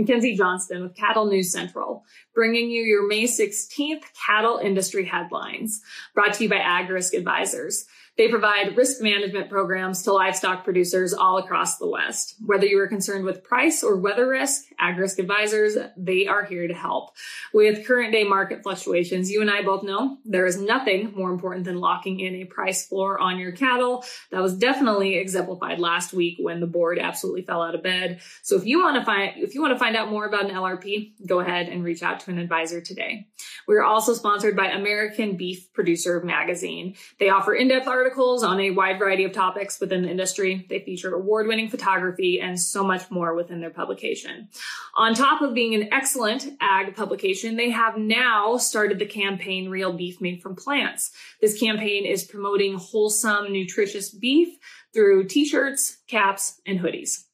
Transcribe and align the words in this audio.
Mackenzie 0.00 0.36
Johnston 0.36 0.82
with 0.82 0.96
Cattle 0.96 1.26
News 1.26 1.52
Central, 1.52 2.04
bringing 2.34 2.70
you 2.70 2.82
your 2.82 3.06
May 3.06 3.24
16th 3.24 4.04
cattle 4.26 4.58
industry 4.58 5.04
headlines, 5.04 5.80
brought 6.14 6.34
to 6.34 6.44
you 6.44 6.50
by 6.50 6.58
AgRisk 6.58 7.12
Advisors. 7.16 7.86
They 8.20 8.28
provide 8.28 8.76
risk 8.76 9.00
management 9.00 9.48
programs 9.48 10.02
to 10.02 10.12
livestock 10.12 10.62
producers 10.62 11.14
all 11.14 11.38
across 11.38 11.78
the 11.78 11.88
West. 11.88 12.34
Whether 12.44 12.66
you 12.66 12.78
are 12.80 12.86
concerned 12.86 13.24
with 13.24 13.42
price 13.42 13.82
or 13.82 13.96
weather 13.96 14.28
risk, 14.28 14.64
AgRisk 14.78 15.18
Advisors, 15.18 15.78
they 15.96 16.26
are 16.26 16.44
here 16.44 16.68
to 16.68 16.74
help. 16.74 17.16
With 17.54 17.86
current 17.86 18.12
day 18.12 18.24
market 18.24 18.62
fluctuations, 18.62 19.30
you 19.30 19.40
and 19.40 19.50
I 19.50 19.62
both 19.62 19.84
know 19.84 20.18
there 20.26 20.44
is 20.44 20.60
nothing 20.60 21.14
more 21.16 21.30
important 21.30 21.64
than 21.64 21.78
locking 21.78 22.20
in 22.20 22.34
a 22.34 22.44
price 22.44 22.86
floor 22.86 23.18
on 23.18 23.38
your 23.38 23.52
cattle. 23.52 24.04
That 24.32 24.42
was 24.42 24.54
definitely 24.54 25.16
exemplified 25.16 25.78
last 25.78 26.12
week 26.12 26.36
when 26.38 26.60
the 26.60 26.66
board 26.66 26.98
absolutely 26.98 27.40
fell 27.40 27.62
out 27.62 27.74
of 27.74 27.82
bed. 27.82 28.20
So 28.42 28.54
if 28.54 28.66
you 28.66 28.82
want 28.82 28.96
to 28.96 29.04
find, 29.06 29.32
if 29.36 29.54
you 29.54 29.62
want 29.62 29.72
to 29.72 29.78
find 29.78 29.96
out 29.96 30.10
more 30.10 30.26
about 30.26 30.44
an 30.44 30.54
LRP, 30.54 31.12
go 31.26 31.40
ahead 31.40 31.70
and 31.70 31.82
reach 31.82 32.02
out 32.02 32.20
to 32.20 32.30
an 32.30 32.38
advisor 32.38 32.82
today. 32.82 33.28
We're 33.66 33.82
also 33.82 34.12
sponsored 34.12 34.56
by 34.56 34.66
American 34.66 35.38
Beef 35.38 35.72
Producer 35.72 36.20
Magazine. 36.22 36.96
They 37.18 37.30
offer 37.30 37.54
in-depth 37.54 37.86
articles 37.86 38.09
on 38.18 38.60
a 38.60 38.70
wide 38.70 38.98
variety 38.98 39.24
of 39.24 39.32
topics 39.32 39.80
within 39.80 40.02
the 40.02 40.10
industry. 40.10 40.66
They 40.68 40.80
feature 40.80 41.14
award-winning 41.14 41.68
photography 41.68 42.40
and 42.40 42.60
so 42.60 42.82
much 42.84 43.10
more 43.10 43.34
within 43.34 43.60
their 43.60 43.70
publication. 43.70 44.48
On 44.96 45.14
top 45.14 45.42
of 45.42 45.54
being 45.54 45.74
an 45.74 45.92
excellent 45.92 46.46
ag 46.60 46.96
publication, 46.96 47.56
they 47.56 47.70
have 47.70 47.96
now 47.96 48.56
started 48.56 48.98
the 48.98 49.06
campaign 49.06 49.68
Real 49.68 49.92
Beef 49.92 50.20
Made 50.20 50.42
from 50.42 50.56
Plants. 50.56 51.12
This 51.40 51.58
campaign 51.58 52.04
is 52.04 52.24
promoting 52.24 52.74
wholesome, 52.74 53.52
nutritious 53.52 54.10
beef 54.10 54.56
through 54.92 55.28
t-shirts, 55.28 55.98
caps, 56.08 56.60
and 56.66 56.80
hoodies. 56.80 57.24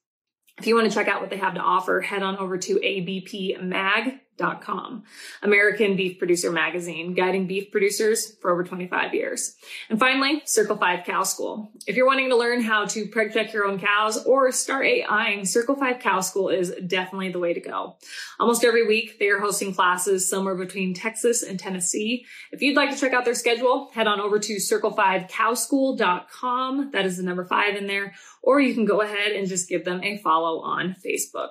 If 0.58 0.66
you 0.66 0.74
want 0.74 0.90
to 0.90 0.94
check 0.94 1.08
out 1.08 1.20
what 1.20 1.30
they 1.30 1.36
have 1.36 1.54
to 1.54 1.60
offer, 1.60 2.00
head 2.00 2.22
on 2.22 2.36
over 2.36 2.58
to 2.58 2.76
abpmag.com 2.76 4.20
Com, 4.38 5.04
American 5.42 5.96
Beef 5.96 6.18
Producer 6.18 6.50
Magazine, 6.50 7.14
guiding 7.14 7.46
beef 7.46 7.70
producers 7.70 8.36
for 8.40 8.50
over 8.50 8.64
25 8.64 9.14
years. 9.14 9.56
And 9.88 9.98
finally, 9.98 10.42
Circle 10.44 10.76
5 10.76 11.06
Cow 11.06 11.22
School. 11.22 11.70
If 11.86 11.96
you're 11.96 12.06
wanting 12.06 12.28
to 12.30 12.36
learn 12.36 12.62
how 12.62 12.86
to 12.86 13.06
preg 13.06 13.32
check 13.32 13.52
your 13.52 13.66
own 13.66 13.78
cows 13.78 14.24
or 14.24 14.50
start 14.52 14.86
AIing, 14.86 15.44
Circle 15.44 15.76
5 15.76 16.00
Cow 16.00 16.20
School 16.20 16.48
is 16.48 16.74
definitely 16.86 17.30
the 17.30 17.38
way 17.38 17.54
to 17.54 17.60
go. 17.60 17.96
Almost 18.40 18.64
every 18.64 18.86
week, 18.86 19.18
they 19.18 19.28
are 19.28 19.40
hosting 19.40 19.74
classes 19.74 20.28
somewhere 20.28 20.54
between 20.54 20.94
Texas 20.94 21.42
and 21.42 21.58
Tennessee. 21.58 22.24
If 22.52 22.62
you'd 22.62 22.76
like 22.76 22.90
to 22.90 23.00
check 23.00 23.12
out 23.12 23.24
their 23.24 23.34
schedule, 23.34 23.90
head 23.92 24.06
on 24.06 24.20
over 24.20 24.38
to 24.38 24.56
circle5cowschool.com. 24.56 26.90
That 26.92 27.06
is 27.06 27.16
the 27.16 27.22
number 27.22 27.44
five 27.44 27.76
in 27.76 27.86
there. 27.86 28.14
Or 28.42 28.60
you 28.60 28.74
can 28.74 28.84
go 28.84 29.00
ahead 29.00 29.32
and 29.32 29.48
just 29.48 29.68
give 29.68 29.84
them 29.84 30.02
a 30.02 30.18
follow 30.18 30.60
on 30.60 30.96
Facebook. 31.04 31.50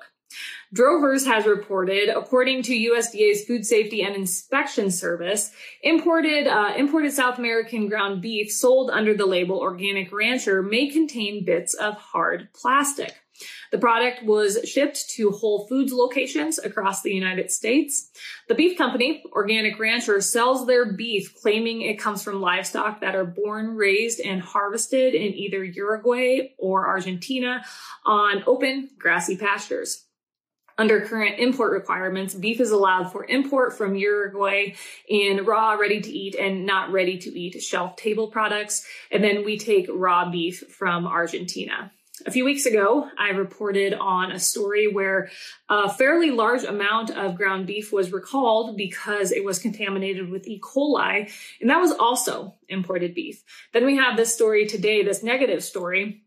Drovers 0.75 1.25
has 1.25 1.45
reported, 1.45 2.09
according 2.09 2.63
to 2.63 2.73
USDA's 2.73 3.45
Food 3.45 3.65
Safety 3.65 4.03
and 4.03 4.13
Inspection 4.13 4.91
Service, 4.91 5.51
imported 5.81 6.47
uh, 6.47 6.73
imported 6.75 7.13
South 7.13 7.39
American 7.39 7.87
ground 7.87 8.21
beef 8.21 8.51
sold 8.51 8.89
under 8.89 9.13
the 9.13 9.25
label 9.25 9.57
Organic 9.57 10.11
Rancher 10.11 10.61
may 10.61 10.89
contain 10.89 11.45
bits 11.45 11.75
of 11.75 11.93
hard 11.93 12.49
plastic. 12.53 13.13
The 13.71 13.77
product 13.77 14.23
was 14.23 14.59
shipped 14.65 15.09
to 15.11 15.31
Whole 15.31 15.65
Foods 15.67 15.93
locations 15.93 16.59
across 16.59 17.01
the 17.01 17.13
United 17.13 17.51
States. 17.51 18.09
The 18.49 18.55
beef 18.55 18.77
company, 18.77 19.23
Organic 19.31 19.79
Rancher, 19.79 20.19
sells 20.19 20.67
their 20.67 20.91
beef 20.91 21.33
claiming 21.41 21.83
it 21.83 21.99
comes 21.99 22.21
from 22.21 22.41
livestock 22.41 22.99
that 22.99 23.15
are 23.15 23.25
born, 23.25 23.77
raised, 23.77 24.19
and 24.19 24.41
harvested 24.41 25.13
in 25.13 25.33
either 25.35 25.63
Uruguay 25.63 26.49
or 26.57 26.85
Argentina 26.85 27.63
on 28.05 28.43
open, 28.45 28.89
grassy 28.99 29.37
pastures. 29.37 30.05
Under 30.77 31.01
current 31.01 31.39
import 31.39 31.71
requirements, 31.71 32.33
beef 32.33 32.59
is 32.59 32.71
allowed 32.71 33.11
for 33.11 33.25
import 33.25 33.77
from 33.77 33.95
Uruguay 33.95 34.73
in 35.07 35.45
raw, 35.45 35.73
ready 35.73 36.01
to 36.01 36.11
eat, 36.11 36.35
and 36.35 36.65
not 36.65 36.91
ready 36.91 37.17
to 37.17 37.39
eat 37.39 37.61
shelf 37.63 37.97
stable 37.97 38.27
products. 38.27 38.85
And 39.09 39.23
then 39.23 39.45
we 39.45 39.57
take 39.57 39.87
raw 39.89 40.29
beef 40.29 40.65
from 40.69 41.07
Argentina. 41.07 41.91
A 42.25 42.31
few 42.31 42.45
weeks 42.45 42.65
ago, 42.65 43.09
I 43.17 43.29
reported 43.29 43.93
on 43.93 44.31
a 44.31 44.39
story 44.39 44.87
where 44.87 45.29
a 45.69 45.89
fairly 45.89 46.31
large 46.31 46.63
amount 46.63 47.09
of 47.09 47.35
ground 47.35 47.67
beef 47.67 47.91
was 47.91 48.13
recalled 48.13 48.77
because 48.77 49.33
it 49.33 49.43
was 49.43 49.59
contaminated 49.59 50.29
with 50.29 50.47
E. 50.47 50.59
coli, 50.61 51.29
and 51.59 51.69
that 51.69 51.81
was 51.81 51.91
also 51.91 52.55
imported 52.69 53.15
beef. 53.15 53.43
Then 53.73 53.85
we 53.85 53.97
have 53.97 54.15
this 54.15 54.33
story 54.33 54.65
today, 54.65 55.03
this 55.03 55.23
negative 55.23 55.63
story 55.63 56.24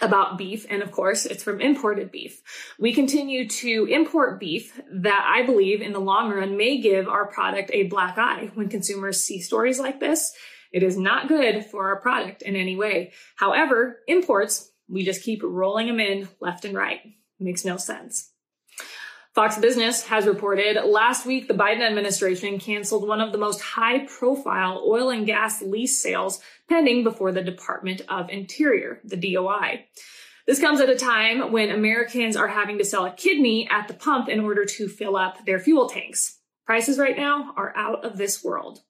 about 0.00 0.38
beef, 0.38 0.66
and 0.68 0.82
of 0.82 0.92
course, 0.92 1.26
it's 1.26 1.42
from 1.42 1.60
imported 1.60 2.10
beef. 2.10 2.42
We 2.78 2.92
continue 2.92 3.48
to 3.48 3.86
import 3.90 4.40
beef 4.40 4.80
that 4.92 5.26
I 5.26 5.44
believe 5.44 5.80
in 5.80 5.92
the 5.92 6.00
long 6.00 6.30
run 6.30 6.56
may 6.56 6.80
give 6.80 7.08
our 7.08 7.26
product 7.26 7.70
a 7.72 7.84
black 7.84 8.18
eye 8.18 8.50
when 8.54 8.68
consumers 8.68 9.22
see 9.22 9.40
stories 9.40 9.78
like 9.78 10.00
this. 10.00 10.32
It 10.72 10.82
is 10.82 10.98
not 10.98 11.28
good 11.28 11.64
for 11.64 11.86
our 11.86 12.00
product 12.00 12.42
in 12.42 12.56
any 12.56 12.76
way. 12.76 13.12
However, 13.36 14.00
imports 14.06 14.70
we 14.88 15.04
just 15.04 15.22
keep 15.22 15.42
rolling 15.42 15.86
them 15.86 16.00
in 16.00 16.28
left 16.40 16.64
and 16.64 16.74
right. 16.74 17.00
Makes 17.40 17.64
no 17.64 17.76
sense. 17.76 18.32
Fox 19.36 19.58
Business 19.58 20.02
has 20.04 20.26
reported 20.26 20.82
last 20.86 21.26
week 21.26 21.46
the 21.46 21.52
Biden 21.52 21.82
administration 21.82 22.58
canceled 22.58 23.06
one 23.06 23.20
of 23.20 23.32
the 23.32 23.38
most 23.38 23.60
high 23.60 24.06
profile 24.06 24.82
oil 24.88 25.10
and 25.10 25.26
gas 25.26 25.60
lease 25.60 26.00
sales 26.00 26.40
pending 26.70 27.04
before 27.04 27.32
the 27.32 27.42
Department 27.42 28.00
of 28.08 28.30
Interior, 28.30 28.98
the 29.04 29.18
DOI. 29.18 29.84
This 30.46 30.58
comes 30.58 30.80
at 30.80 30.88
a 30.88 30.96
time 30.96 31.52
when 31.52 31.70
Americans 31.70 32.34
are 32.34 32.48
having 32.48 32.78
to 32.78 32.84
sell 32.86 33.04
a 33.04 33.12
kidney 33.12 33.68
at 33.70 33.88
the 33.88 33.94
pump 33.94 34.30
in 34.30 34.40
order 34.40 34.64
to 34.64 34.88
fill 34.88 35.18
up 35.18 35.44
their 35.44 35.58
fuel 35.58 35.86
tanks. 35.86 36.38
Prices 36.64 36.98
right 36.98 37.18
now 37.18 37.52
are 37.58 37.76
out 37.76 38.06
of 38.06 38.16
this 38.16 38.42
world. 38.42 38.80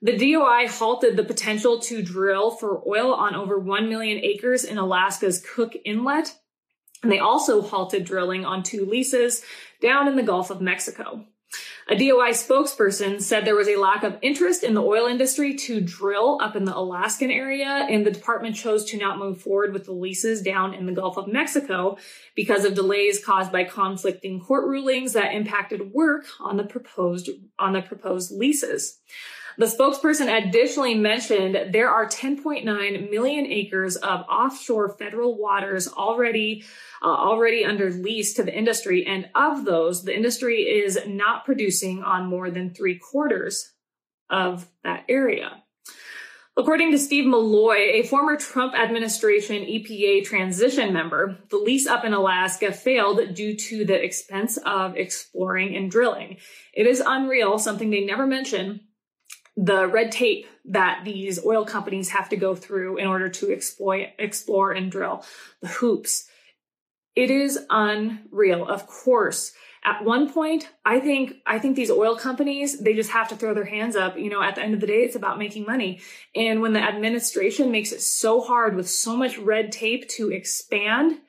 The 0.00 0.16
DOI 0.16 0.68
halted 0.68 1.18
the 1.18 1.24
potential 1.24 1.80
to 1.80 2.00
drill 2.00 2.50
for 2.50 2.82
oil 2.88 3.12
on 3.12 3.34
over 3.34 3.58
1 3.58 3.90
million 3.90 4.24
acres 4.24 4.64
in 4.64 4.78
Alaska's 4.78 5.44
Cook 5.54 5.74
Inlet. 5.84 6.34
And 7.02 7.12
they 7.12 7.18
also 7.18 7.62
halted 7.62 8.04
drilling 8.04 8.44
on 8.44 8.62
two 8.62 8.84
leases 8.86 9.42
down 9.80 10.08
in 10.08 10.16
the 10.16 10.22
Gulf 10.22 10.50
of 10.50 10.60
Mexico. 10.60 11.26
A 11.88 11.94
DOI 11.94 12.30
spokesperson 12.30 13.22
said 13.22 13.44
there 13.44 13.54
was 13.54 13.68
a 13.68 13.76
lack 13.76 14.02
of 14.02 14.18
interest 14.20 14.64
in 14.64 14.74
the 14.74 14.82
oil 14.82 15.06
industry 15.06 15.54
to 15.54 15.80
drill 15.80 16.40
up 16.42 16.56
in 16.56 16.64
the 16.64 16.76
Alaskan 16.76 17.30
area, 17.30 17.86
and 17.88 18.04
the 18.04 18.10
department 18.10 18.56
chose 18.56 18.84
to 18.86 18.98
not 18.98 19.20
move 19.20 19.40
forward 19.40 19.72
with 19.72 19.84
the 19.84 19.92
leases 19.92 20.42
down 20.42 20.74
in 20.74 20.86
the 20.86 20.92
Gulf 20.92 21.16
of 21.16 21.28
Mexico 21.28 21.96
because 22.34 22.64
of 22.64 22.74
delays 22.74 23.24
caused 23.24 23.52
by 23.52 23.62
conflicting 23.62 24.40
court 24.40 24.66
rulings 24.66 25.12
that 25.12 25.32
impacted 25.32 25.92
work 25.92 26.26
on 26.40 26.56
the 26.56 26.64
proposed 26.64 27.30
on 27.56 27.72
the 27.72 27.82
proposed 27.82 28.32
leases. 28.32 28.98
The 29.58 29.66
spokesperson 29.66 30.46
additionally 30.46 30.94
mentioned 30.94 31.72
there 31.72 31.88
are 31.88 32.06
10.9 32.06 33.10
million 33.10 33.46
acres 33.46 33.96
of 33.96 34.20
offshore 34.28 34.90
federal 34.98 35.38
waters 35.38 35.88
already 35.88 36.64
uh, 37.02 37.06
already 37.06 37.64
under 37.64 37.90
lease 37.90 38.34
to 38.34 38.42
the 38.42 38.56
industry, 38.56 39.06
and 39.06 39.28
of 39.34 39.64
those, 39.64 40.04
the 40.04 40.14
industry 40.14 40.62
is 40.62 40.98
not 41.06 41.44
producing 41.44 42.02
on 42.02 42.26
more 42.26 42.50
than 42.50 42.72
three 42.72 42.98
quarters 42.98 43.72
of 44.28 44.66
that 44.82 45.04
area. 45.08 45.62
According 46.58 46.92
to 46.92 46.98
Steve 46.98 47.26
Milloy, 47.26 48.00
a 48.00 48.02
former 48.04 48.36
Trump 48.36 48.74
administration 48.74 49.62
EPA 49.62 50.24
transition 50.24 50.90
member, 50.94 51.36
the 51.50 51.58
lease 51.58 51.86
up 51.86 52.02
in 52.02 52.14
Alaska 52.14 52.72
failed 52.72 53.34
due 53.34 53.54
to 53.54 53.84
the 53.84 54.02
expense 54.02 54.56
of 54.64 54.96
exploring 54.96 55.76
and 55.76 55.90
drilling. 55.90 56.38
It 56.72 56.86
is 56.86 57.02
unreal, 57.04 57.58
something 57.58 57.90
they 57.90 58.06
never 58.06 58.26
mention, 58.26 58.80
the 59.56 59.86
red 59.86 60.12
tape 60.12 60.46
that 60.66 61.02
these 61.04 61.44
oil 61.44 61.64
companies 61.64 62.10
have 62.10 62.28
to 62.28 62.36
go 62.36 62.54
through 62.54 62.98
in 62.98 63.06
order 63.06 63.28
to 63.28 63.52
exploit, 63.52 64.08
explore 64.18 64.72
and 64.72 64.90
drill, 64.90 65.24
the 65.62 65.68
hoops. 65.68 66.28
It 67.14 67.30
is 67.30 67.58
unreal. 67.70 68.68
Of 68.68 68.86
course, 68.86 69.52
at 69.86 70.04
one 70.04 70.30
point, 70.30 70.68
I 70.84 71.00
think, 71.00 71.36
I 71.46 71.58
think 71.58 71.76
these 71.76 71.90
oil 71.90 72.16
companies, 72.16 72.80
they 72.80 72.92
just 72.92 73.10
have 73.10 73.28
to 73.28 73.36
throw 73.36 73.54
their 73.54 73.64
hands 73.64 73.96
up. 73.96 74.18
You 74.18 74.28
know, 74.28 74.42
at 74.42 74.56
the 74.56 74.62
end 74.62 74.74
of 74.74 74.80
the 74.80 74.86
day, 74.86 75.04
it's 75.04 75.16
about 75.16 75.38
making 75.38 75.64
money. 75.64 76.00
And 76.34 76.60
when 76.60 76.72
the 76.72 76.80
administration 76.80 77.70
makes 77.70 77.92
it 77.92 78.02
so 78.02 78.40
hard 78.40 78.74
with 78.74 78.90
so 78.90 79.16
much 79.16 79.38
red 79.38 79.72
tape 79.72 80.08
to 80.10 80.30
expand, 80.30 81.20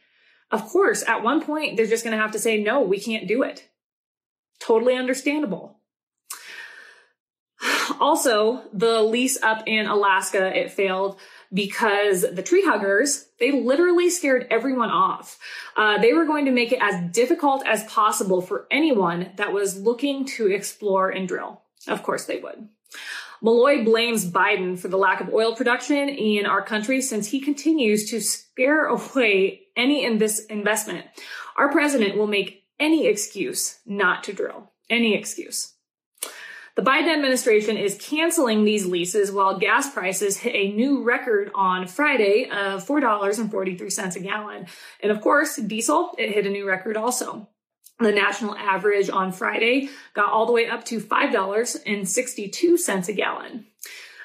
of 0.51 0.65
course, 0.67 1.03
at 1.07 1.23
one 1.23 1.41
point, 1.41 1.77
they're 1.77 1.85
just 1.85 2.03
going 2.03 2.15
to 2.15 2.21
have 2.21 2.31
to 2.31 2.39
say, 2.39 2.61
no, 2.61 2.81
we 2.81 2.99
can't 2.99 3.27
do 3.27 3.43
it. 3.43 3.69
Totally 4.59 4.95
understandable. 4.95 5.76
Also, 7.99 8.63
the 8.73 9.01
lease 9.01 9.41
up 9.41 9.63
in 9.65 9.87
Alaska, 9.87 10.57
it 10.57 10.71
failed 10.71 11.19
because 11.53 12.25
the 12.33 12.43
tree 12.43 12.63
huggers, 12.63 13.27
they 13.39 13.51
literally 13.51 14.09
scared 14.09 14.47
everyone 14.49 14.89
off. 14.89 15.39
Uh, 15.75 15.97
they 15.99 16.13
were 16.13 16.25
going 16.25 16.45
to 16.45 16.51
make 16.51 16.71
it 16.71 16.81
as 16.81 17.11
difficult 17.11 17.65
as 17.65 17.83
possible 17.85 18.41
for 18.41 18.67
anyone 18.69 19.31
that 19.37 19.53
was 19.53 19.79
looking 19.79 20.25
to 20.25 20.47
explore 20.47 21.09
and 21.09 21.27
drill. 21.27 21.61
Of 21.87 22.03
course 22.03 22.25
they 22.25 22.39
would. 22.39 22.67
Milloy 23.43 23.85
blames 23.85 24.29
Biden 24.29 24.77
for 24.77 24.87
the 24.87 24.97
lack 24.97 25.21
of 25.21 25.31
oil 25.31 25.55
production 25.55 26.09
in 26.09 26.45
our 26.45 26.61
country 26.61 27.01
since 27.01 27.27
he 27.27 27.39
continues 27.39 28.09
to 28.09 28.19
scare 28.19 28.85
away 28.87 29.61
any 29.75 30.03
in 30.03 30.17
this 30.17 30.45
investment. 30.45 31.05
Our 31.55 31.71
president 31.71 32.17
will 32.17 32.27
make 32.27 32.63
any 32.79 33.07
excuse 33.07 33.79
not 33.85 34.23
to 34.23 34.33
drill. 34.33 34.71
Any 34.89 35.15
excuse. 35.15 35.73
The 36.77 36.83
Biden 36.83 37.11
administration 37.11 37.75
is 37.75 37.97
canceling 37.99 38.63
these 38.63 38.85
leases 38.85 39.31
while 39.31 39.57
gas 39.57 39.91
prices 39.91 40.37
hit 40.37 40.53
a 40.53 40.71
new 40.73 41.01
record 41.01 41.49
on 41.55 41.87
Friday 41.87 42.47
of 42.51 42.85
$4.43 42.85 44.15
a 44.15 44.19
gallon. 44.19 44.67
And 45.01 45.11
of 45.11 45.19
course, 45.21 45.55
diesel, 45.55 46.13
it 46.19 46.33
hit 46.33 46.45
a 46.45 46.51
new 46.51 46.67
record 46.67 46.95
also. 46.95 47.49
The 47.99 48.11
national 48.11 48.55
average 48.55 49.09
on 49.09 49.31
Friday 49.31 49.89
got 50.13 50.31
all 50.31 50.45
the 50.45 50.51
way 50.51 50.67
up 50.67 50.85
to 50.85 50.99
$5.62 50.99 53.09
a 53.09 53.13
gallon. 53.13 53.65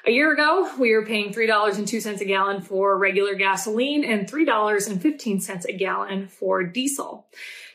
A 0.05 0.11
year 0.11 0.31
ago, 0.31 0.69
we 0.77 0.93
were 0.93 1.07
paying 1.07 1.33
$3.02 1.33 2.21
a 2.21 2.25
gallon 2.25 2.61
for 2.61 2.99
regular 2.99 3.33
gasoline 3.33 4.03
and 4.03 4.29
$3.15 4.29 5.65
a 5.65 5.73
gallon 5.73 6.27
for 6.27 6.63
diesel. 6.63 7.25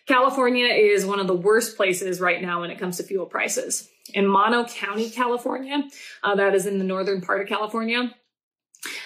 California 0.09 0.67
is 0.67 1.05
one 1.05 1.21
of 1.21 1.27
the 1.27 1.37
worst 1.37 1.77
places 1.77 2.19
right 2.19 2.41
now 2.41 2.63
when 2.63 2.71
it 2.71 2.79
comes 2.79 2.97
to 2.97 3.03
fuel 3.03 3.27
prices. 3.27 3.89
In 4.15 4.27
Mono 4.27 4.65
County, 4.65 5.11
California, 5.11 5.87
uh, 6.25 6.35
that 6.35 6.55
is 6.55 6.65
in 6.65 6.79
the 6.79 6.85
northern 6.85 7.21
part 7.21 7.43
of 7.43 7.49
California, 7.49 8.15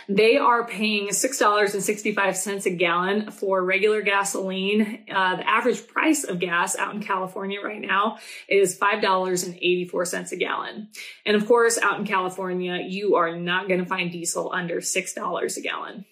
they 0.08 0.36
are 0.36 0.66
paying 0.66 1.08
$6.65 1.08 2.66
a 2.66 2.70
gallon 2.70 3.30
for 3.32 3.64
regular 3.64 4.02
gasoline. 4.02 5.04
Uh, 5.10 5.36
the 5.36 5.48
average 5.48 5.86
price 5.88 6.22
of 6.22 6.38
gas 6.38 6.76
out 6.76 6.94
in 6.94 7.02
California 7.02 7.60
right 7.60 7.80
now 7.80 8.18
is 8.48 8.78
$5.84 8.78 10.32
a 10.32 10.36
gallon. 10.36 10.88
And 11.26 11.36
of 11.36 11.46
course, 11.46 11.78
out 11.78 11.98
in 11.98 12.06
California, 12.06 12.84
you 12.86 13.16
are 13.16 13.36
not 13.36 13.68
going 13.68 13.80
to 13.80 13.86
find 13.86 14.12
diesel 14.12 14.52
under 14.52 14.76
$6 14.80 15.56
a 15.56 15.60
gallon. 15.60 16.04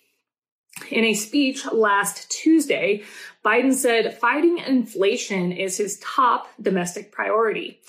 In 0.90 1.04
a 1.04 1.14
speech 1.14 1.66
last 1.72 2.30
Tuesday, 2.30 3.02
Biden 3.44 3.72
said 3.74 4.18
fighting 4.18 4.58
inflation 4.58 5.52
is 5.52 5.76
his 5.76 5.98
top 6.00 6.48
domestic 6.60 7.12
priority. 7.12 7.80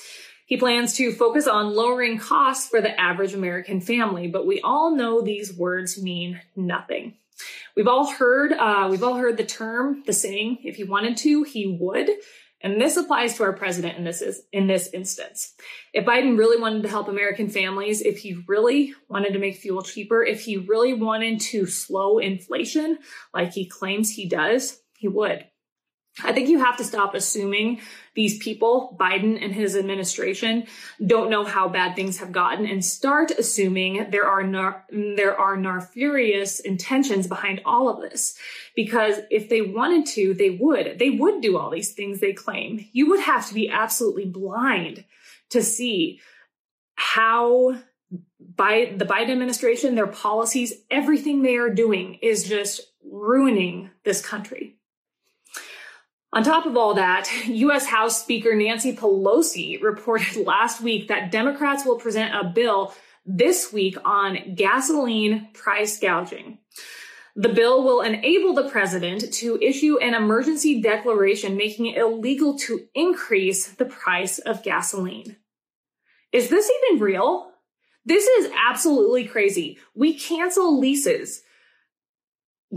He 0.45 0.57
plans 0.57 0.95
to 0.95 1.13
focus 1.13 1.48
on 1.48 1.74
lowering 1.74 2.19
costs 2.19 2.67
for 2.67 2.81
the 2.81 3.00
average 3.00 3.33
American 3.33 3.79
family, 3.79 4.27
but 4.27 4.45
we 4.45 4.60
all 4.62 4.95
know 4.95 5.21
these 5.21 5.53
words 5.53 6.01
mean 6.01 6.41
nothing. 6.55 7.13
We've 7.75 7.88
all 7.88 8.12
heard, 8.12 8.51
uh, 8.51 8.88
we've 8.91 9.03
all 9.03 9.15
heard 9.15 9.38
the 9.38 9.45
term, 9.45 10.03
the 10.05 10.13
saying, 10.13 10.60
if 10.63 10.75
he 10.75 10.83
wanted 10.83 11.17
to, 11.17 11.43
he 11.43 11.77
would. 11.79 12.10
And 12.63 12.80
this 12.80 12.98
applies 12.98 13.36
to 13.36 13.44
our 13.44 13.53
president 13.53 13.98
in 13.98 14.03
this 14.03 14.22
is 14.22 14.44
in 14.51 14.68
this 14.68 14.89
instance. 14.94 15.53
If 15.94 16.06
Biden 16.06 16.38
really 16.38 16.62
wanted 16.62 16.84
to 16.84 16.89
help 16.89 17.08
American 17.08 17.50
families, 17.50 18.01
if 18.01 18.20
he 18.20 18.44
really 18.48 18.94
wanted 19.10 19.34
to 19.34 19.39
make 19.39 19.58
fuel 19.58 19.82
cheaper, 19.82 20.24
if 20.24 20.41
he 20.41 20.58
really 20.58 20.94
wanted 20.94 21.39
to 21.41 21.65
slow 21.65 22.20
inflation 22.20 23.00
like 23.34 23.53
he 23.53 23.65
claims 23.65 24.12
he 24.12 24.27
does, 24.27 24.80
he 24.96 25.08
would. 25.08 25.46
I 26.20 26.34
think 26.34 26.50
you 26.50 26.60
have 26.60 26.75
to 26.77 26.84
stop 26.84 27.15
assuming 27.15 27.80
these 28.15 28.38
people, 28.39 28.98
Biden 29.00 29.41
and 29.41 29.56
his 29.56 29.77
administration, 29.77 30.68
don't 31.06 31.30
know 31.30 31.46
how 31.46 31.70
bad 31.70 31.96
things 31.96 32.20
have 32.20 32.34
gotten 32.34 32.65
and 32.65 32.84
start 32.84 33.32
assuming 33.32 34.10
there 34.12 34.27
are 34.27 34.44
nar- 34.44 34.86
there 34.91 35.39
are 35.39 35.56
nefarious 35.56 36.60
intentions 36.60 37.27
behind 37.27 37.62
all 37.63 37.88
of 37.88 38.01
this. 38.01 38.38
Because 38.75 39.20
if 39.30 39.48
they 39.48 39.62
wanted 39.62 40.06
to, 40.08 40.34
they 40.34 40.50
would. 40.50 41.00
They 41.00 41.12
would 41.12 41.41
do 41.41 41.58
all 41.58 41.70
these 41.70 41.94
things 41.94 42.20
they 42.20 42.34
claim. 42.34 42.86
You 42.91 43.10
would 43.10 43.22
have 43.22 43.48
to 43.48 43.53
be 43.53 43.70
absolutely 43.70 44.25
blind 44.25 45.06
to 45.51 45.63
see 45.63 46.20
how 46.96 47.80
by 48.56 48.94
the 48.98 49.06
Biden 49.06 49.32
administration, 49.32 49.96
their 49.96 50.08
policies, 50.08 50.74
everything 50.89 51.41
they 51.41 51.56
are 51.56 51.70
doing 51.70 52.15
is 52.22 52.44
just 52.44 52.82
ruining 53.10 53.89
this 54.03 54.24
country. 54.24 54.75
On 56.33 56.43
top 56.43 56.65
of 56.65 56.77
all 56.77 56.93
that, 56.93 57.29
U.S. 57.45 57.85
House 57.85 58.21
Speaker 58.21 58.55
Nancy 58.55 58.95
Pelosi 58.95 59.81
reported 59.81 60.35
last 60.45 60.81
week 60.81 61.07
that 61.07 61.31
Democrats 61.31 61.85
will 61.85 61.97
present 61.97 62.33
a 62.33 62.47
bill 62.47 62.93
this 63.25 63.71
week 63.71 63.97
on 64.03 64.55
gasoline 64.55 65.50
price 65.53 66.00
gouging. 66.00 66.57
The 67.35 67.50
bill 67.50 67.83
will 67.83 68.01
enable 68.01 68.53
the 68.53 68.69
president 68.69 69.31
to 69.35 69.57
issue 69.61 69.97
an 70.00 70.13
emergency 70.13 70.81
declaration 70.81 71.55
making 71.55 71.85
it 71.85 71.97
illegal 71.97 72.57
to 72.59 72.88
increase 72.93 73.67
the 73.67 73.85
price 73.85 74.39
of 74.39 74.63
gasoline. 74.63 75.38
Is 76.33 76.50
this 76.50 76.69
even 76.83 77.01
real? 77.01 77.51
This 78.05 78.25
is 78.25 78.51
absolutely 78.57 79.25
crazy. 79.25 79.77
We 79.93 80.17
cancel 80.17 80.77
leases, 80.77 81.41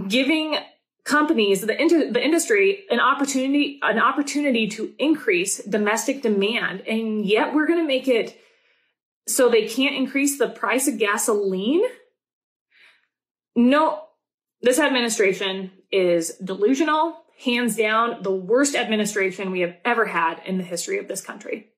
giving 0.08 0.56
companies, 1.04 1.60
the, 1.60 1.80
inter- 1.80 2.10
the 2.10 2.24
industry, 2.24 2.84
an 2.90 3.00
opportunity, 3.00 3.78
an 3.82 3.98
opportunity 3.98 4.66
to 4.68 4.92
increase 4.98 5.62
domestic 5.64 6.22
demand. 6.22 6.80
And 6.88 7.26
yet 7.26 7.54
we're 7.54 7.66
going 7.66 7.80
to 7.80 7.86
make 7.86 8.08
it 8.08 8.38
so 9.26 9.48
they 9.48 9.66
can't 9.66 9.94
increase 9.94 10.38
the 10.38 10.48
price 10.48 10.88
of 10.88 10.98
gasoline. 10.98 11.82
No, 13.54 14.02
this 14.62 14.78
administration 14.78 15.70
is 15.92 16.36
delusional, 16.42 17.16
hands 17.44 17.76
down, 17.76 18.22
the 18.22 18.34
worst 18.34 18.74
administration 18.74 19.50
we 19.50 19.60
have 19.60 19.76
ever 19.84 20.06
had 20.06 20.40
in 20.44 20.58
the 20.58 20.64
history 20.64 20.98
of 20.98 21.08
this 21.08 21.20
country. 21.20 21.68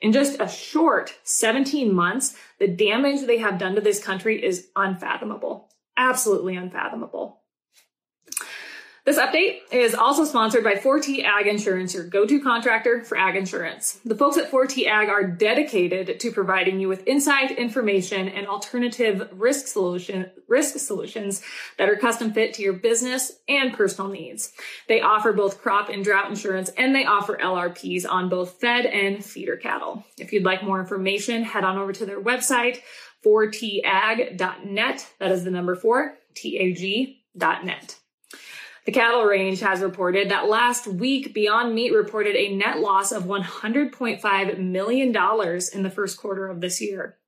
In 0.00 0.12
just 0.12 0.40
a 0.40 0.48
short 0.48 1.14
17 1.24 1.92
months, 1.92 2.34
the 2.58 2.68
damage 2.68 3.26
they 3.26 3.38
have 3.38 3.58
done 3.58 3.74
to 3.74 3.80
this 3.80 4.02
country 4.02 4.42
is 4.42 4.68
unfathomable. 4.74 5.68
Absolutely 5.96 6.56
unfathomable. 6.56 7.37
This 9.08 9.18
update 9.18 9.60
is 9.72 9.94
also 9.94 10.26
sponsored 10.26 10.62
by 10.62 10.74
4T 10.74 11.24
Ag 11.24 11.46
Insurance, 11.46 11.94
your 11.94 12.04
go-to 12.04 12.42
contractor 12.42 13.02
for 13.02 13.16
ag 13.16 13.36
insurance. 13.36 13.98
The 14.04 14.14
folks 14.14 14.36
at 14.36 14.50
4T 14.50 14.86
Ag 14.86 15.08
are 15.08 15.26
dedicated 15.26 16.20
to 16.20 16.30
providing 16.30 16.78
you 16.78 16.88
with 16.88 17.06
insight, 17.06 17.52
information, 17.52 18.28
and 18.28 18.46
alternative 18.46 19.26
risk 19.32 19.66
solution 19.66 20.30
risk 20.46 20.78
solutions 20.78 21.42
that 21.78 21.88
are 21.88 21.96
custom 21.96 22.34
fit 22.34 22.52
to 22.52 22.62
your 22.62 22.74
business 22.74 23.32
and 23.48 23.72
personal 23.72 24.10
needs. 24.10 24.52
They 24.88 25.00
offer 25.00 25.32
both 25.32 25.62
crop 25.62 25.88
and 25.88 26.04
drought 26.04 26.28
insurance, 26.28 26.68
and 26.76 26.94
they 26.94 27.06
offer 27.06 27.38
LRPs 27.42 28.04
on 28.06 28.28
both 28.28 28.60
fed 28.60 28.84
and 28.84 29.24
feeder 29.24 29.56
cattle. 29.56 30.04
If 30.18 30.34
you'd 30.34 30.44
like 30.44 30.62
more 30.62 30.80
information, 30.80 31.44
head 31.44 31.64
on 31.64 31.78
over 31.78 31.94
to 31.94 32.04
their 32.04 32.20
website, 32.20 32.80
4tag.net. 33.24 35.06
That 35.18 35.32
is 35.32 35.44
the 35.44 35.50
number 35.50 35.76
4, 35.76 36.14
T-A-G.net. 36.34 37.98
The 38.88 38.92
cattle 38.92 39.24
range 39.24 39.60
has 39.60 39.82
reported 39.82 40.30
that 40.30 40.48
last 40.48 40.86
week, 40.86 41.34
Beyond 41.34 41.74
Meat 41.74 41.92
reported 41.92 42.34
a 42.36 42.56
net 42.56 42.78
loss 42.78 43.12
of 43.12 43.24
$100.5 43.24 44.58
million 44.58 45.08
in 45.74 45.82
the 45.82 45.90
first 45.90 46.16
quarter 46.16 46.48
of 46.48 46.62
this 46.62 46.80
year. 46.80 47.18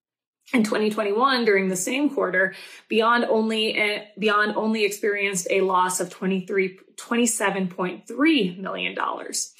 In 0.55 0.63
2021, 0.63 1.45
during 1.45 1.69
the 1.69 1.77
same 1.77 2.09
quarter, 2.09 2.55
Beyond 2.89 3.27
only 3.27 3.79
uh, 3.79 4.05
Beyond 4.19 4.57
only 4.57 4.87
experienced 4.87 5.49
a 5.51 5.61
loss 5.61 6.01
of 6.01 6.09
23 6.09 6.79
27.3 6.97 8.59
million 8.59 8.95
dollars. 8.95 9.53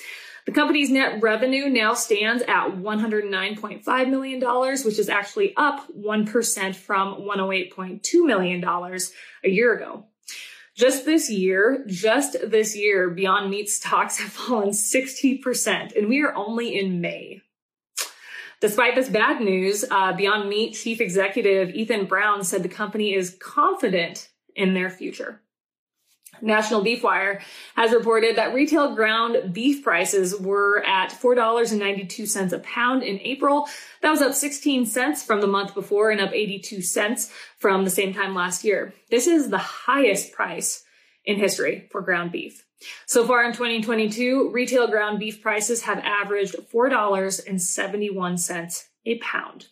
The 0.47 0.53
company's 0.53 0.91
net 0.91 1.23
revenue 1.23 1.69
now 1.69 1.93
stands 1.93 2.43
at 2.45 2.69
$109.5 2.79 4.09
million, 4.09 4.41
which 4.87 4.99
is 4.99 5.11
actually 5.11 5.55
up 5.55 5.87
1% 5.95 6.75
from 6.77 7.21
$108.2 7.21 8.27
million 8.27 8.65
a 8.65 9.49
year 9.51 9.77
ago. 9.77 10.07
Just 10.81 11.05
this 11.05 11.29
year, 11.29 11.85
just 11.87 12.39
this 12.43 12.75
year, 12.75 13.11
Beyond 13.11 13.51
Meat 13.51 13.69
stocks 13.69 14.19
have 14.19 14.33
fallen 14.33 14.71
60%, 14.71 15.95
and 15.95 16.09
we 16.09 16.23
are 16.23 16.35
only 16.35 16.79
in 16.79 17.03
May. 17.03 17.43
Despite 18.63 18.95
this 18.95 19.11
bad 19.11 19.43
news, 19.43 19.85
uh, 19.91 20.15
Beyond 20.15 20.49
Meat 20.49 20.73
chief 20.73 21.03
executive 21.03 21.69
Ethan 21.75 22.07
Brown 22.07 22.43
said 22.45 22.63
the 22.63 22.71
company 22.71 23.13
is 23.13 23.37
confident 23.43 24.31
in 24.57 24.73
their 24.73 24.89
future. 24.89 25.43
National 26.43 26.83
Beef 26.83 27.03
Wire 27.03 27.41
has 27.77 27.93
reported 27.93 28.37
that 28.37 28.55
retail 28.55 28.95
ground 28.95 29.53
beef 29.53 29.83
prices 29.83 30.39
were 30.39 30.83
at 30.87 31.11
$4.92 31.11 32.53
a 32.53 32.59
pound 32.61 33.03
in 33.03 33.19
April. 33.21 33.69
That 34.03 34.11
was 34.11 34.23
up 34.23 34.35
16 34.35 34.87
cents 34.87 35.23
from 35.23 35.41
the 35.41 35.47
month 35.47 35.75
before 35.75 36.11
and 36.11 36.21
up 36.21 36.33
82 36.33 36.83
cents 36.83 37.33
from 37.59 37.85
the 37.85 37.91
same 37.91 38.15
time 38.15 38.35
last 38.35 38.65
year. 38.65 38.95
This 39.11 39.27
is 39.27 39.51
the 39.51 39.59
highest 39.59 40.33
price 40.33 40.85
in 41.25 41.37
history 41.37 41.89
for 41.91 42.01
ground 42.01 42.33
beef. 42.33 42.65
So 43.07 43.27
far 43.27 43.45
in 43.45 43.53
2022, 43.53 44.51
retail 44.53 44.89
ground 44.89 45.19
beef 45.19 45.43
prices 45.43 45.83
have 45.83 45.99
averaged 45.99 46.57
$4.71 46.73 48.85
a 49.07 49.19
pound. 49.19 49.67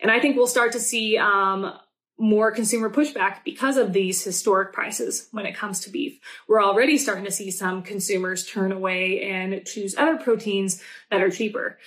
And 0.00 0.10
I 0.10 0.20
think 0.20 0.36
we'll 0.36 0.46
start 0.46 0.72
to 0.72 0.80
see 0.80 1.18
um, 1.18 1.72
more 2.18 2.50
consumer 2.50 2.90
pushback 2.90 3.44
because 3.44 3.76
of 3.76 3.92
these 3.92 4.22
historic 4.22 4.72
prices 4.72 5.28
when 5.30 5.46
it 5.46 5.54
comes 5.54 5.80
to 5.80 5.90
beef. 5.90 6.18
We're 6.48 6.62
already 6.62 6.98
starting 6.98 7.24
to 7.24 7.30
see 7.30 7.50
some 7.50 7.82
consumers 7.82 8.46
turn 8.46 8.72
away 8.72 9.22
and 9.22 9.64
choose 9.64 9.96
other 9.96 10.16
proteins 10.16 10.82
that 11.10 11.22
are 11.22 11.30
cheaper. 11.30 11.78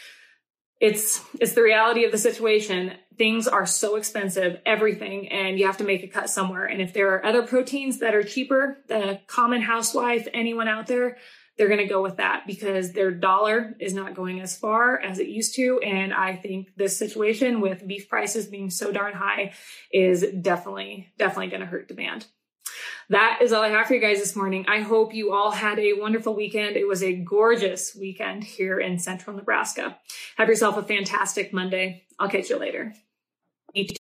It's, 0.80 1.22
it's 1.40 1.54
the 1.54 1.62
reality 1.62 2.06
of 2.06 2.12
the 2.12 2.18
situation. 2.18 2.94
Things 3.18 3.48
are 3.48 3.68
so 3.68 3.98
expensive, 3.98 4.60
everything, 4.66 5.28
and 5.28 5.60
you 5.60 5.68
have 5.68 5.78
to 5.78 5.84
make 5.84 6.04
a 6.04 6.08
cut 6.08 6.30
somewhere. 6.30 6.66
And 6.66 6.82
if 6.82 6.94
there 6.94 7.14
are 7.14 7.26
other 7.26 7.44
proteins 7.44 8.00
that 8.00 8.16
are 8.16 8.24
cheaper, 8.24 8.80
the 8.88 9.20
common 9.28 9.62
housewife, 9.62 10.28
anyone 10.34 10.68
out 10.68 10.88
there, 10.88 11.18
they're 11.58 11.68
going 11.68 11.80
to 11.80 11.88
go 11.88 12.02
with 12.02 12.18
that 12.18 12.44
because 12.48 12.94
their 12.94 13.12
dollar 13.12 13.76
is 13.80 13.94
not 13.94 14.16
going 14.16 14.42
as 14.42 14.58
far 14.58 15.00
as 15.00 15.20
it 15.20 15.28
used 15.28 15.56
to. 15.56 15.80
And 15.80 16.14
I 16.14 16.36
think 16.36 16.70
this 16.76 16.98
situation 16.98 17.62
with 17.62 17.88
beef 17.88 18.10
prices 18.10 18.48
being 18.48 18.70
so 18.70 18.92
darn 18.92 19.14
high 19.14 19.54
is 19.92 20.26
definitely, 20.42 21.12
definitely 21.18 21.48
going 21.48 21.62
to 21.62 21.68
hurt 21.68 21.88
demand. 21.88 22.26
That 23.10 23.40
is 23.42 23.52
all 23.52 23.62
I 23.62 23.70
have 23.70 23.88
for 23.88 23.94
you 23.94 24.00
guys 24.00 24.20
this 24.20 24.36
morning. 24.36 24.66
I 24.70 24.80
hope 24.80 25.14
you 25.14 25.34
all 25.34 25.52
had 25.52 25.78
a 25.80 25.94
wonderful 25.94 26.34
weekend. 26.34 26.78
It 26.78 26.88
was 26.88 27.04
a 27.04 27.14
gorgeous 27.14 27.94
weekend 27.94 28.46
here 28.46 28.80
in 28.80 29.00
central 29.00 29.36
Nebraska. 29.36 29.98
Have 30.38 30.48
yourself 30.48 30.78
a 30.78 30.84
fantastic 30.84 31.52
Monday. 31.52 32.06
I'll 32.18 32.30
catch 32.30 32.50
you 32.50 32.58
later. 32.58 32.94